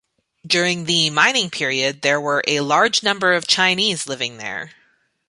[0.47, 4.71] During the mining period there were a large number of Chinese living there.